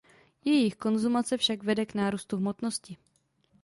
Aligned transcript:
Jejich 0.45 0.75
konzumace 0.75 1.37
však 1.37 1.63
vede 1.63 1.85
k 1.85 1.93
nárůstu 1.93 2.37
hmotnosti. 2.37 2.97